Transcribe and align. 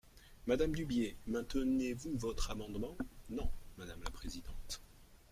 Madame 0.47 0.73
Dubié, 0.75 1.15
maintenez-vous 1.27 2.17
votre 2.17 2.49
amendement? 2.49 2.97
Non, 3.29 3.47
madame 3.77 4.01
la 4.03 4.09
présidente. 4.09 4.81